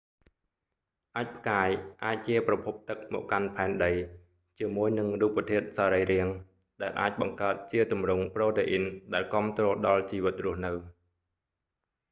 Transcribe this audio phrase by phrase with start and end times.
[1.15, 1.69] អាចម៍ផ្កាយ
[2.05, 3.91] អាចជាប្រភពទឹកមកកាន់ផែនដី
[4.59, 6.33] ជាមួយនឹងរូបធាតុសរីរាង្គ
[6.81, 8.83] ដែលអាចបង្កើតជាទម្រង់ប្រូតេអ៊ីន
[9.13, 10.73] ដែលគាំទ្រដល់ជីវិតរស់នៅ